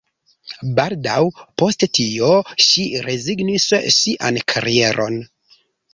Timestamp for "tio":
1.99-2.31